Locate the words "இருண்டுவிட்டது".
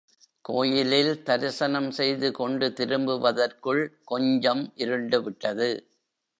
4.75-5.69